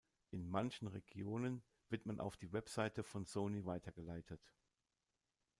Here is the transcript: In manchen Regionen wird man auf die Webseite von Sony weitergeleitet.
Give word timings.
In 0.31 0.49
manchen 0.49 0.87
Regionen 0.87 1.61
wird 1.89 2.07
man 2.07 2.19
auf 2.19 2.35
die 2.35 2.51
Webseite 2.51 3.03
von 3.03 3.27
Sony 3.27 3.67
weitergeleitet. 3.67 4.41